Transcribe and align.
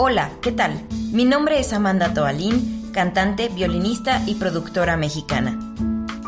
Hola, 0.00 0.30
¿qué 0.42 0.52
tal? 0.52 0.80
Mi 1.10 1.24
nombre 1.24 1.58
es 1.58 1.72
Amanda 1.72 2.14
Toalín, 2.14 2.88
cantante, 2.92 3.48
violinista 3.48 4.22
y 4.26 4.36
productora 4.36 4.96
mexicana. 4.96 5.58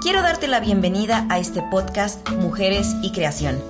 Quiero 0.02 0.22
darte 0.22 0.48
la 0.48 0.58
bienvenida 0.58 1.24
a 1.28 1.38
este 1.38 1.62
podcast 1.70 2.28
Mujeres 2.30 2.96
y 3.00 3.12
Creación, 3.12 3.62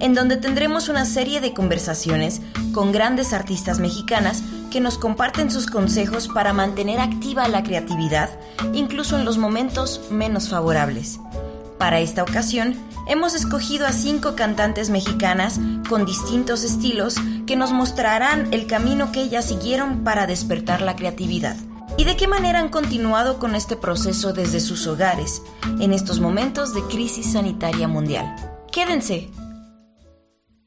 en 0.00 0.12
donde 0.12 0.38
tendremos 0.38 0.88
una 0.88 1.04
serie 1.04 1.40
de 1.40 1.54
conversaciones 1.54 2.42
con 2.72 2.90
grandes 2.90 3.32
artistas 3.32 3.78
mexicanas 3.78 4.42
que 4.72 4.80
nos 4.80 4.98
comparten 4.98 5.52
sus 5.52 5.66
consejos 5.66 6.26
para 6.26 6.52
mantener 6.52 6.98
activa 6.98 7.46
la 7.46 7.62
creatividad, 7.62 8.30
incluso 8.72 9.16
en 9.16 9.24
los 9.24 9.38
momentos 9.38 10.00
menos 10.10 10.48
favorables. 10.48 11.20
Para 11.78 12.00
esta 12.00 12.24
ocasión, 12.24 12.74
hemos 13.06 13.34
escogido 13.34 13.86
a 13.86 13.92
cinco 13.92 14.34
cantantes 14.34 14.90
mexicanas 14.90 15.60
con 15.88 16.06
distintos 16.06 16.64
estilos 16.64 17.16
que 17.46 17.56
nos 17.56 17.72
mostrarán 17.72 18.52
el 18.52 18.66
camino 18.66 19.12
que 19.12 19.22
ellas 19.22 19.46
siguieron 19.46 20.04
para 20.04 20.26
despertar 20.26 20.80
la 20.80 20.96
creatividad 20.96 21.56
y 21.96 22.04
de 22.04 22.16
qué 22.16 22.26
manera 22.26 22.58
han 22.58 22.70
continuado 22.70 23.38
con 23.38 23.54
este 23.54 23.76
proceso 23.76 24.32
desde 24.32 24.60
sus 24.60 24.86
hogares 24.86 25.42
en 25.80 25.92
estos 25.92 26.20
momentos 26.20 26.74
de 26.74 26.82
crisis 26.82 27.32
sanitaria 27.32 27.86
mundial. 27.88 28.34
Quédense. 28.72 29.30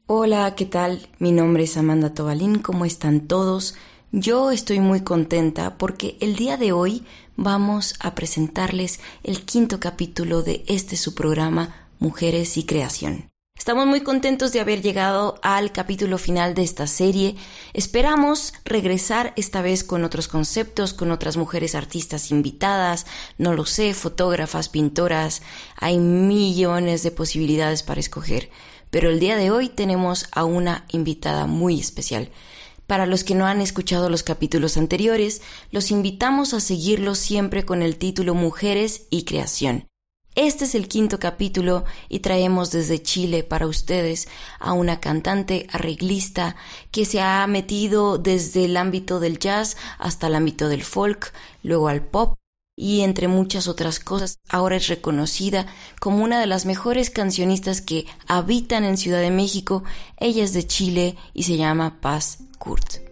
Hola, 0.06 0.54
¿qué 0.54 0.64
tal? 0.64 1.08
Mi 1.18 1.32
nombre 1.32 1.64
es 1.64 1.76
Amanda 1.76 2.14
Tobalín, 2.14 2.60
¿cómo 2.60 2.86
están 2.86 3.26
todos? 3.26 3.74
Yo 4.10 4.52
estoy 4.52 4.80
muy 4.80 5.02
contenta 5.02 5.76
porque 5.76 6.16
el 6.20 6.34
día 6.34 6.56
de 6.56 6.72
hoy 6.72 7.04
vamos 7.36 7.94
a 8.00 8.14
presentarles 8.14 9.00
el 9.22 9.42
quinto 9.42 9.80
capítulo 9.80 10.42
de 10.42 10.64
este 10.66 10.96
su 10.96 11.14
programa 11.14 11.87
Mujeres 12.00 12.56
y 12.56 12.64
Creación. 12.64 13.30
Estamos 13.58 13.88
muy 13.88 14.02
contentos 14.02 14.52
de 14.52 14.60
haber 14.60 14.82
llegado 14.82 15.40
al 15.42 15.72
capítulo 15.72 16.16
final 16.16 16.54
de 16.54 16.62
esta 16.62 16.86
serie. 16.86 17.34
Esperamos 17.72 18.54
regresar 18.64 19.32
esta 19.34 19.62
vez 19.62 19.82
con 19.82 20.04
otros 20.04 20.28
conceptos, 20.28 20.94
con 20.94 21.10
otras 21.10 21.36
mujeres 21.36 21.74
artistas 21.74 22.30
invitadas, 22.30 23.04
no 23.36 23.54
lo 23.54 23.66
sé, 23.66 23.94
fotógrafas, 23.94 24.68
pintoras. 24.68 25.42
Hay 25.76 25.98
millones 25.98 27.02
de 27.02 27.10
posibilidades 27.10 27.82
para 27.82 27.98
escoger. 27.98 28.48
Pero 28.90 29.10
el 29.10 29.18
día 29.18 29.36
de 29.36 29.50
hoy 29.50 29.68
tenemos 29.68 30.28
a 30.30 30.44
una 30.44 30.86
invitada 30.90 31.46
muy 31.46 31.80
especial. 31.80 32.30
Para 32.86 33.06
los 33.06 33.24
que 33.24 33.34
no 33.34 33.44
han 33.44 33.60
escuchado 33.60 34.08
los 34.08 34.22
capítulos 34.22 34.76
anteriores, 34.76 35.42
los 35.72 35.90
invitamos 35.90 36.54
a 36.54 36.60
seguirlos 36.60 37.18
siempre 37.18 37.64
con 37.64 37.82
el 37.82 37.96
título 37.96 38.34
Mujeres 38.34 39.08
y 39.10 39.24
Creación. 39.24 39.87
Este 40.40 40.66
es 40.66 40.76
el 40.76 40.86
quinto 40.86 41.18
capítulo 41.18 41.84
y 42.08 42.20
traemos 42.20 42.70
desde 42.70 43.02
Chile 43.02 43.42
para 43.42 43.66
ustedes 43.66 44.28
a 44.60 44.72
una 44.72 45.00
cantante 45.00 45.66
arreglista 45.72 46.54
que 46.92 47.04
se 47.06 47.20
ha 47.20 47.44
metido 47.48 48.18
desde 48.18 48.66
el 48.66 48.76
ámbito 48.76 49.18
del 49.18 49.40
jazz 49.40 49.76
hasta 49.98 50.28
el 50.28 50.36
ámbito 50.36 50.68
del 50.68 50.84
folk, 50.84 51.32
luego 51.64 51.88
al 51.88 52.06
pop 52.06 52.34
y 52.76 53.00
entre 53.00 53.26
muchas 53.26 53.66
otras 53.66 53.98
cosas 53.98 54.38
ahora 54.48 54.76
es 54.76 54.86
reconocida 54.86 55.66
como 55.98 56.22
una 56.22 56.38
de 56.38 56.46
las 56.46 56.66
mejores 56.66 57.10
cancionistas 57.10 57.80
que 57.80 58.06
habitan 58.28 58.84
en 58.84 58.96
Ciudad 58.96 59.20
de 59.20 59.32
México. 59.32 59.82
Ella 60.18 60.44
es 60.44 60.52
de 60.52 60.64
Chile 60.64 61.16
y 61.34 61.42
se 61.42 61.56
llama 61.56 62.00
Paz 62.00 62.38
Kurt. 62.60 63.07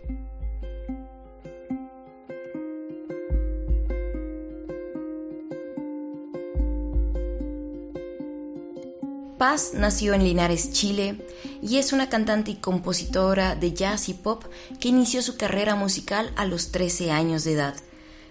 Paz 9.39 9.73
nació 9.75 10.15
en 10.15 10.25
Linares, 10.25 10.73
Chile, 10.73 11.27
y 11.61 11.77
es 11.77 11.92
una 11.92 12.09
cantante 12.09 12.53
y 12.53 12.55
compositora 12.55 13.55
de 13.55 13.75
jazz 13.75 14.09
y 14.09 14.15
pop 14.15 14.45
que 14.81 14.89
inició 14.89 15.20
su 15.20 15.37
carrera 15.37 15.75
musical 15.75 16.33
a 16.37 16.47
los 16.47 16.73
13 16.73 17.11
años 17.11 17.45
de 17.45 17.53
edad. 17.53 17.75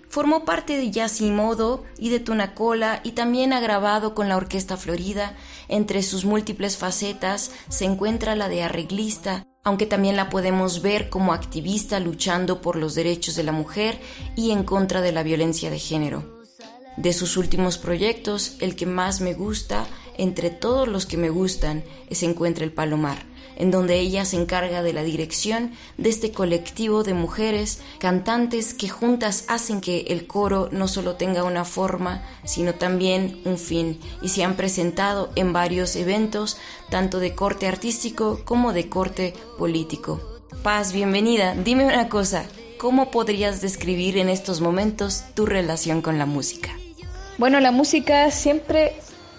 Formó 0.09 0.45
parte 0.45 0.77
de 0.77 0.89
Jazz 0.89 1.21
y 1.21 1.29
Modo 1.29 1.83
y 1.99 2.09
de 2.09 2.19
Tunacola 2.19 3.01
y 3.03 3.11
también 3.11 3.53
ha 3.53 3.59
grabado 3.59 4.15
con 4.15 4.29
la 4.29 4.37
Orquesta 4.37 4.77
Florida. 4.77 5.35
Entre 5.67 6.01
sus 6.01 6.25
múltiples 6.25 6.77
facetas 6.77 7.51
se 7.69 7.85
encuentra 7.85 8.35
la 8.35 8.47
de 8.47 8.63
arreglista, 8.63 9.45
aunque 9.63 9.85
también 9.85 10.15
la 10.15 10.29
podemos 10.29 10.81
ver 10.81 11.09
como 11.09 11.33
activista 11.33 11.99
luchando 11.99 12.61
por 12.61 12.77
los 12.77 12.95
derechos 12.95 13.35
de 13.35 13.43
la 13.43 13.51
mujer 13.51 13.99
y 14.35 14.51
en 14.51 14.63
contra 14.63 15.01
de 15.01 15.11
la 15.11 15.21
violencia 15.21 15.69
de 15.69 15.79
género. 15.79 16.41
De 16.97 17.11
sus 17.11 17.35
últimos 17.35 17.77
proyectos, 17.77 18.55
el 18.61 18.75
que 18.75 18.85
más 18.85 19.19
me 19.19 19.33
gusta, 19.33 19.85
entre 20.17 20.49
todos 20.49 20.87
los 20.87 21.05
que 21.05 21.17
me 21.17 21.29
gustan, 21.29 21.83
es 22.09 22.23
Encuentra 22.23 22.63
el 22.63 22.71
Palomar, 22.71 23.17
en 23.55 23.71
donde 23.71 23.99
ella 23.99 24.25
se 24.25 24.35
encarga 24.35 24.83
de 24.83 24.93
la 24.93 25.03
dirección 25.03 25.71
de 25.97 26.09
este 26.09 26.31
colectivo 26.31 27.03
de 27.03 27.13
mujeres 27.13 27.79
cantantes 27.99 28.73
que 28.73 28.89
juntas 28.89 29.45
hacen 29.47 29.81
que 29.81 30.01
el 30.09 30.27
coro 30.27 30.69
no 30.71 30.87
solo 30.87 31.15
tenga 31.15 31.43
una 31.43 31.65
forma, 31.65 32.23
sino 32.43 32.73
también 32.73 33.41
un 33.45 33.57
fin, 33.57 33.99
y 34.21 34.29
se 34.29 34.43
han 34.43 34.55
presentado 34.55 35.31
en 35.35 35.53
varios 35.53 35.95
eventos, 35.95 36.57
tanto 36.89 37.19
de 37.19 37.35
corte 37.35 37.67
artístico 37.67 38.41
como 38.43 38.73
de 38.73 38.89
corte 38.89 39.33
político. 39.57 40.21
Paz, 40.63 40.93
bienvenida. 40.93 41.55
Dime 41.55 41.85
una 41.85 42.09
cosa, 42.09 42.45
¿cómo 42.77 43.11
podrías 43.11 43.61
describir 43.61 44.17
en 44.17 44.29
estos 44.29 44.61
momentos 44.61 45.23
tu 45.35 45.45
relación 45.45 46.01
con 46.01 46.17
la 46.17 46.25
música? 46.25 46.71
Bueno, 47.37 47.59
la 47.59 47.71
música 47.71 48.31
siempre 48.31 48.93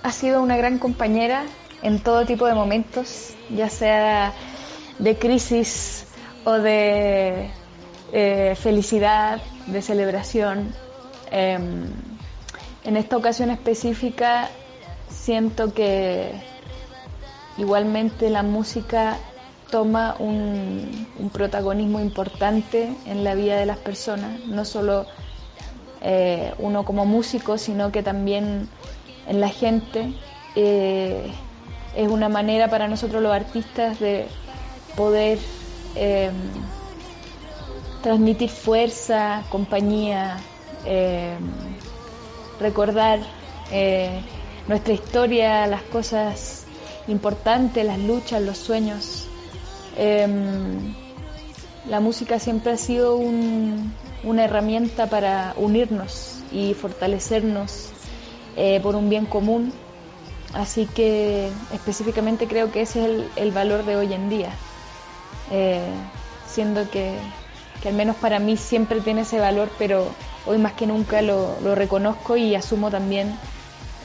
ha 0.06 0.12
sido 0.12 0.40
una 0.40 0.56
gran 0.56 0.78
compañera 0.78 1.42
en 1.82 1.98
todo 1.98 2.24
tipo 2.26 2.46
de 2.46 2.54
momentos, 2.54 3.34
ya 3.50 3.68
sea 3.68 4.32
de 5.00 5.18
crisis 5.18 6.06
o 6.44 6.52
de 6.52 7.50
eh, 8.12 8.54
felicidad, 8.54 9.42
de 9.66 9.82
celebración. 9.82 10.72
Em, 11.32 11.86
en 12.84 12.96
esta 12.96 13.16
ocasión 13.16 13.50
específica 13.50 14.48
siento 15.08 15.74
que 15.74 16.30
igualmente 17.58 18.30
la 18.30 18.44
música 18.44 19.16
toma 19.72 20.14
un, 20.20 21.08
protagonismo 21.32 21.98
importante 21.98 22.94
en 23.06 23.24
la 23.24 23.34
vida 23.34 23.56
de 23.56 23.66
las 23.66 23.78
personas, 23.78 24.38
no 24.46 24.64
solo 24.64 25.04
eh, 26.00 26.54
uno 26.58 26.84
como 26.84 27.04
músico, 27.06 27.58
sino 27.58 27.90
que 27.90 28.04
también 28.04 28.68
en 29.26 29.41
la 29.41 29.48
gente. 29.48 30.12
Eh, 30.54 31.31
es 31.94 32.09
una 32.09 32.28
manera 32.28 32.69
para 32.69 32.88
nosotros 32.88 33.22
los 33.22 33.32
artistas 33.32 33.98
de 34.00 34.26
poder 34.97 35.38
em, 35.94 36.34
transmitir 38.03 38.50
fuerza, 38.50 39.42
compañía, 39.50 40.36
em, 40.84 41.38
recordar 42.60 43.20
eh, 43.72 44.20
nuestra 44.69 44.92
historia, 44.92 45.66
las 45.66 45.82
cosas 45.82 46.65
importantes, 47.09 47.84
las 47.84 47.98
luchas, 47.98 48.42
los 48.42 48.59
sueños. 48.59 49.26
Em, 49.97 50.94
la 51.88 52.00
música 52.00 52.38
siempre 52.38 52.72
ha 52.72 52.76
sido 52.76 53.16
una 53.16 54.44
herramienta 54.44 55.06
para 55.06 55.54
unirnos 55.56 56.41
y 56.53 56.75
fortalecernos 56.75 57.91
eh, 58.56 58.80
por 58.82 58.96
un 58.96 59.08
bien 59.08 59.26
común 59.26 59.72
Así 60.56 60.86
que 60.86 61.50
específicamente 61.72 62.46
creo 62.46 62.70
que 62.72 62.82
ese 62.82 63.04
es 63.04 63.24
el, 63.36 63.52
valor 63.52 63.84
de 63.84 63.96
hoy 63.96 64.12
en 64.14 64.30
día, 64.30 64.50
eh, 65.50 65.84
siendo 66.48 66.88
que, 66.90 67.18
al 67.84 67.92
menos 67.92 68.16
para 68.16 68.38
mí 68.38 68.56
siempre 68.56 69.00
tiene 69.00 69.20
ese 69.20 69.38
valor, 69.38 69.70
pero 69.78 70.08
hoy 70.46 70.58
más 70.58 70.72
que 70.72 70.86
nunca 70.86 71.20
lo, 71.20 71.56
reconozco 71.74 72.36
y 72.36 72.54
asumo 72.54 72.90
también 72.90 73.36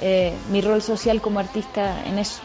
eh, 0.02 0.34
mi 0.50 0.62
rol 0.62 0.82
social 0.82 1.22
como 1.22 1.40
artista 1.40 2.04
en 2.06 2.20
eso. 2.20 2.42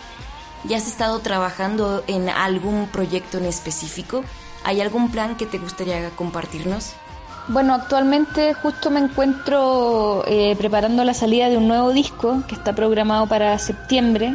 ¿Ya 0.65 0.77
has 0.77 0.87
estado 0.87 1.19
trabajando 1.19 2.05
en 2.07 2.29
algún 2.29 2.87
proyecto 2.87 3.39
en 3.39 3.47
específico? 3.47 4.25
¿Hay 4.63 4.81
algún 4.81 5.11
plan 5.11 5.37
que 5.37 5.47
te 5.47 5.59
gustaría 5.59 6.11
compartirnos? 6.11 6.95
Bueno, 7.49 7.75
actualmente 7.75 8.55
justo 8.55 8.91
me 8.91 8.99
encuentro 8.99 10.25
eh, 10.27 10.57
preparando 10.59 11.05
la 11.05 11.15
salida 11.15 11.49
de 11.49 11.57
un 11.57 11.69
nuevo 11.69 11.93
disco 11.93 12.43
que 12.49 12.57
está 12.57 12.75
programado 12.75 13.29
para 13.29 13.57
septiembre. 13.61 14.35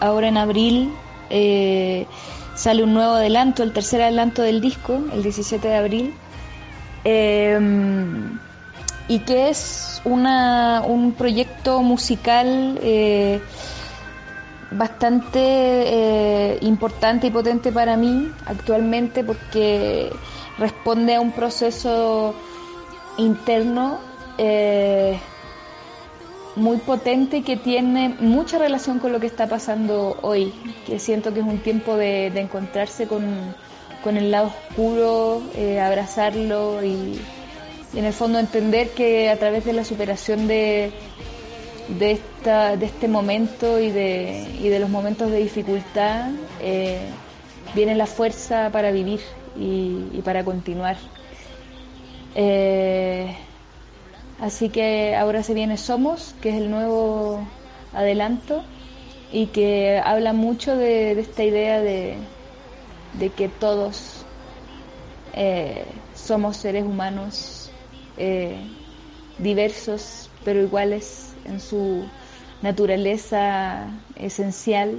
Ahora 0.00 0.28
en 0.28 0.36
abril 0.36 0.92
eh, 1.30 2.06
sale 2.54 2.82
un 2.82 2.92
nuevo 2.92 3.14
adelanto, 3.14 3.62
el 3.62 3.72
tercer 3.72 4.02
adelanto 4.02 4.42
del 4.42 4.60
disco, 4.60 5.00
el 5.14 5.22
17 5.22 5.66
de 5.66 5.74
abril. 5.74 6.14
Em, 7.04 8.38
y 9.08 9.20
que 9.20 9.48
es 9.48 10.02
una, 10.04 10.82
un 10.86 11.12
proyecto 11.14 11.80
musical 11.80 12.78
eh, 12.82 13.40
bastante 14.72 16.58
importante 16.60 17.28
y 17.28 17.30
potente 17.30 17.72
para 17.72 17.96
mí 17.96 18.30
actualmente 18.46 19.24
porque 19.24 20.12
responde 20.62 21.16
a 21.16 21.20
un 21.20 21.32
proceso 21.32 22.34
interno 23.18 23.98
eh, 24.38 25.18
muy 26.54 26.76
potente 26.78 27.42
que 27.42 27.56
tiene 27.56 28.14
mucha 28.20 28.58
relación 28.58 29.00
con 29.00 29.12
lo 29.12 29.18
que 29.18 29.26
está 29.26 29.48
pasando 29.48 30.16
hoy, 30.22 30.52
que 30.86 30.98
siento 30.98 31.34
que 31.34 31.40
es 31.40 31.46
un 31.46 31.58
tiempo 31.58 31.96
de, 31.96 32.26
encontrarse 32.28 33.08
con, 33.08 33.24
con 34.04 34.16
el 34.16 34.30
lado 34.30 34.48
oscuro, 34.48 35.42
eh, 35.56 35.80
abrazarlo 35.80 36.84
y, 36.84 37.18
en 37.94 38.04
el 38.06 38.12
fondo 38.12 38.38
entender 38.38 38.90
que 38.90 39.28
a 39.28 39.36
través 39.36 39.64
de 39.64 39.72
la 39.74 39.84
superación 39.84 40.46
de, 40.46 40.92
de, 41.98 42.12
esta, 42.12 42.76
de 42.76 42.86
este 42.86 43.08
momento 43.08 43.80
y 43.80 43.90
de, 43.90 44.46
y 44.62 44.68
de 44.68 44.78
los 44.78 44.88
momentos 44.88 45.30
de 45.30 45.38
dificultad 45.38 46.30
eh, 46.62 47.00
viene 47.74 47.94
la 47.94 48.06
fuerza 48.06 48.70
para 48.70 48.92
vivir 48.92 49.20
y, 49.56 50.20
para 50.24 50.44
continuar. 50.44 50.96
Eh, 52.34 53.34
así 54.40 54.68
que 54.68 55.14
ahora 55.16 55.42
se 55.42 55.54
viene 55.54 55.76
Somos, 55.76 56.34
que 56.40 56.50
es 56.50 56.56
el 56.56 56.70
nuevo 56.70 57.46
adelanto 57.92 58.62
y 59.32 59.46
que 59.46 60.00
habla 60.04 60.32
mucho 60.32 60.76
de 60.76 61.12
esta 61.20 61.44
idea 61.44 61.80
de, 61.80 62.16
de 63.18 63.30
que 63.30 63.48
todos 63.48 64.24
eh, 65.34 65.84
somos 66.14 66.56
seres 66.56 66.84
humanos 66.84 67.70
eh, 68.18 68.56
diversos 69.38 70.28
pero 70.44 70.60
iguales 70.60 71.34
en 71.46 71.60
su 71.60 72.04
naturaleza 72.60 73.86
esencial 74.16 74.98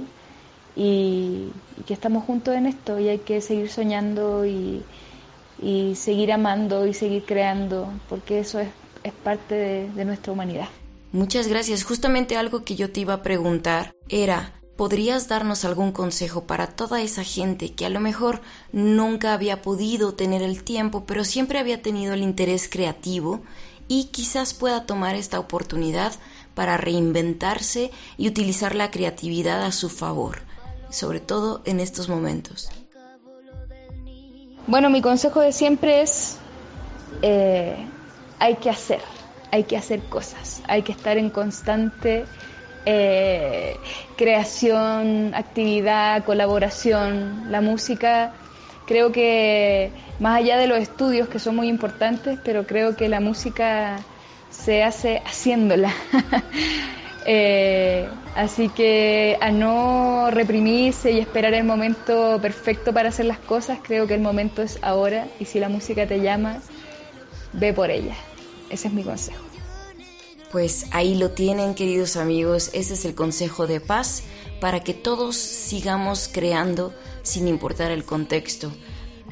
y, 0.76 1.48
que 1.86 1.94
estamos 1.94 2.24
juntos 2.24 2.54
en 2.54 2.66
esto 2.66 2.98
y 2.98 3.08
hay 3.08 3.18
que 3.18 3.40
seguir 3.40 3.70
soñando 3.70 4.46
y, 4.46 4.82
seguir 5.94 6.32
amando 6.32 6.86
y 6.86 6.92
seguir 6.92 7.24
creando 7.24 7.88
porque 8.08 8.40
eso 8.40 8.58
es, 8.58 8.68
parte 9.22 9.54
de, 9.94 10.04
nuestra 10.04 10.32
humanidad. 10.32 10.68
Muchas 11.12 11.46
gracias. 11.46 11.84
Justamente 11.84 12.36
algo 12.36 12.64
que 12.64 12.74
yo 12.74 12.90
te 12.90 13.00
iba 13.00 13.14
a 13.14 13.22
preguntar 13.22 13.94
era, 14.08 14.52
¿Podrías 14.76 15.28
darnos 15.28 15.64
algún 15.64 15.92
consejo 15.92 16.48
para 16.48 16.66
toda 16.66 17.00
esa 17.00 17.22
gente 17.22 17.72
que 17.74 17.86
a 17.86 17.90
lo 17.90 18.00
mejor 18.00 18.40
nunca 18.72 19.32
había 19.32 19.62
podido 19.62 20.14
tener 20.14 20.42
el 20.42 20.64
tiempo, 20.64 21.04
pero 21.06 21.24
siempre 21.24 21.60
había 21.60 21.80
tenido 21.80 22.12
el 22.12 22.22
interés 22.22 22.68
creativo 22.68 23.42
y 23.86 24.06
quizás 24.06 24.52
pueda 24.52 24.84
tomar 24.84 25.14
esta 25.14 25.38
oportunidad 25.38 26.12
para 26.54 26.76
reinventarse 26.76 27.92
y 28.16 28.28
utilizar 28.28 28.74
la 28.74 28.90
creatividad 28.90 29.62
a 29.64 29.70
su 29.70 29.88
favor, 29.90 30.42
sobre 30.94 31.20
todo 31.20 31.60
en 31.64 31.80
estos 31.80 32.08
momentos? 32.08 32.70
Bueno, 34.66 34.88
mi 34.88 35.02
consejo 35.02 35.40
de 35.40 35.52
siempre 35.52 36.00
es, 36.00 36.38
eh, 37.20 37.76
hay 38.38 38.54
que 38.56 38.70
hacer, 38.70 39.00
hay 39.50 39.64
que 39.64 39.76
hacer 39.76 40.00
cosas, 40.04 40.62
hay 40.66 40.82
que 40.82 40.92
estar 40.92 41.18
en 41.18 41.28
constante 41.28 42.24
eh, 42.86 43.76
creación, 44.16 45.32
actividad, 45.34 46.24
colaboración. 46.24 47.50
La 47.50 47.60
música, 47.60 48.32
creo 48.86 49.12
que 49.12 49.90
más 50.20 50.38
allá 50.38 50.56
de 50.58 50.66
los 50.66 50.78
estudios 50.78 51.28
que 51.28 51.38
son 51.38 51.56
muy 51.56 51.68
importantes, 51.68 52.38
pero 52.44 52.66
creo 52.66 52.96
que 52.96 53.08
la 53.08 53.20
música 53.20 53.98
se 54.50 54.82
hace 54.82 55.22
haciéndola. 55.26 55.92
Eh, 57.26 58.06
así 58.36 58.68
que 58.68 59.38
a 59.40 59.50
no 59.50 60.30
reprimirse 60.30 61.12
y 61.12 61.18
esperar 61.18 61.54
el 61.54 61.64
momento 61.64 62.38
perfecto 62.40 62.92
para 62.92 63.08
hacer 63.08 63.24
las 63.26 63.38
cosas, 63.38 63.78
creo 63.82 64.06
que 64.06 64.14
el 64.14 64.20
momento 64.20 64.62
es 64.62 64.78
ahora 64.82 65.28
y 65.40 65.46
si 65.46 65.58
la 65.58 65.68
música 65.68 66.06
te 66.06 66.20
llama, 66.20 66.60
ve 67.52 67.72
por 67.72 67.90
ella. 67.90 68.14
Ese 68.68 68.88
es 68.88 68.94
mi 68.94 69.02
consejo. 69.02 69.42
Pues 70.52 70.86
ahí 70.92 71.16
lo 71.16 71.30
tienen, 71.30 71.74
queridos 71.74 72.16
amigos. 72.16 72.70
Ese 72.74 72.94
es 72.94 73.04
el 73.04 73.14
consejo 73.14 73.66
de 73.66 73.80
paz 73.80 74.22
para 74.60 74.84
que 74.84 74.94
todos 74.94 75.36
sigamos 75.36 76.30
creando 76.32 76.94
sin 77.22 77.48
importar 77.48 77.90
el 77.90 78.04
contexto. 78.04 78.70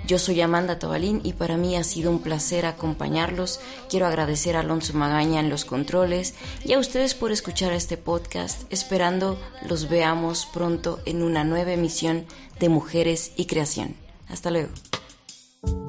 Yo 0.07 0.19
soy 0.19 0.41
Amanda 0.41 0.79
Tobalín 0.79 1.21
y 1.23 1.33
para 1.33 1.57
mí 1.57 1.77
ha 1.77 1.85
sido 1.85 2.11
un 2.11 2.21
placer 2.21 2.67
acompañarlos. 2.67 3.61
Quiero 3.89 4.07
agradecer 4.07 4.57
a 4.57 4.61
Alonso 4.61 4.95
Magaña 4.95 5.41
en 5.41 5.49
los 5.49 5.65
controles 5.65 6.35
y 6.65 6.73
a 6.73 6.79
ustedes 6.79 7.15
por 7.15 7.31
escuchar 7.31 7.73
este 7.73 7.97
podcast, 7.97 8.71
esperando 8.73 9.39
los 9.69 9.89
veamos 9.89 10.49
pronto 10.53 11.01
en 11.07 11.23
una 11.23 11.45
nueva 11.45 11.73
emisión 11.73 12.27
de 12.59 12.69
Mujeres 12.69 13.33
y 13.37 13.47
Creación. 13.47 13.95
Hasta 14.29 14.51
luego. 14.51 14.71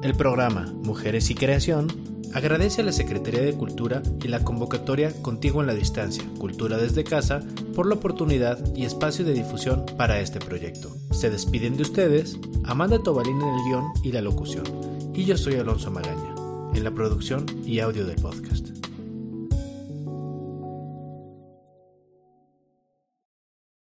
El 0.02 0.14
programa 0.14 0.72
Mujeres 0.82 1.30
y 1.30 1.34
Creación 1.34 2.13
Agradece 2.34 2.80
a 2.80 2.84
la 2.84 2.90
Secretaría 2.90 3.42
de 3.42 3.54
Cultura 3.54 4.02
y 4.20 4.26
la 4.26 4.42
convocatoria 4.42 5.12
Contigo 5.22 5.60
en 5.60 5.68
la 5.68 5.74
Distancia, 5.74 6.24
Cultura 6.36 6.76
desde 6.76 7.04
Casa, 7.04 7.40
por 7.76 7.86
la 7.86 7.94
oportunidad 7.94 8.58
y 8.74 8.84
espacio 8.84 9.24
de 9.24 9.34
difusión 9.34 9.86
para 9.96 10.18
este 10.18 10.40
proyecto. 10.40 10.96
Se 11.12 11.30
despiden 11.30 11.76
de 11.76 11.82
ustedes 11.82 12.36
Amanda 12.64 13.00
Tobalín 13.00 13.40
en 13.40 13.48
el 13.48 13.64
guion 13.68 13.84
y 14.02 14.10
la 14.10 14.20
locución, 14.20 14.64
y 15.14 15.24
yo 15.24 15.36
soy 15.36 15.54
Alonso 15.54 15.92
Magaña, 15.92 16.34
en 16.74 16.82
la 16.82 16.90
producción 16.90 17.46
y 17.64 17.78
audio 17.78 18.04
del 18.04 18.20
podcast. 18.20 18.83